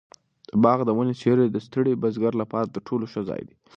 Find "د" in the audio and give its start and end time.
0.49-0.51, 0.85-0.89, 1.51-1.57